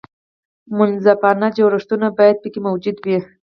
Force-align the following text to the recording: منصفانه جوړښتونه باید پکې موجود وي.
منصفانه 0.77 1.47
جوړښتونه 1.57 2.07
باید 2.17 2.37
پکې 2.43 2.59
موجود 2.67 2.97
وي. 3.05 3.17